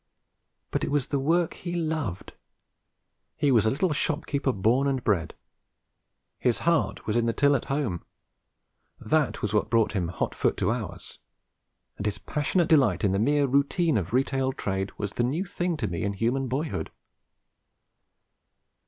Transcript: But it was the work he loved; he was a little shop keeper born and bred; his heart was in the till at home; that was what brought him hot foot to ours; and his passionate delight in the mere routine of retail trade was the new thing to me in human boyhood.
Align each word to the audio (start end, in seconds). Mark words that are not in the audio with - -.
But 0.71 0.83
it 0.83 0.89
was 0.89 1.09
the 1.09 1.19
work 1.19 1.53
he 1.53 1.75
loved; 1.75 2.33
he 3.37 3.51
was 3.51 3.67
a 3.67 3.69
little 3.69 3.93
shop 3.93 4.25
keeper 4.25 4.51
born 4.51 4.87
and 4.87 5.03
bred; 5.03 5.35
his 6.39 6.57
heart 6.65 7.05
was 7.05 7.15
in 7.15 7.27
the 7.27 7.33
till 7.33 7.55
at 7.55 7.65
home; 7.65 8.03
that 8.99 9.43
was 9.43 9.53
what 9.53 9.69
brought 9.69 9.91
him 9.91 10.07
hot 10.07 10.33
foot 10.33 10.57
to 10.57 10.71
ours; 10.71 11.19
and 11.97 12.07
his 12.07 12.17
passionate 12.17 12.67
delight 12.69 13.03
in 13.03 13.11
the 13.11 13.19
mere 13.19 13.45
routine 13.45 13.95
of 13.95 14.11
retail 14.11 14.51
trade 14.53 14.91
was 14.97 15.11
the 15.13 15.23
new 15.23 15.45
thing 15.45 15.77
to 15.77 15.87
me 15.87 16.01
in 16.01 16.13
human 16.13 16.47
boyhood. 16.47 16.89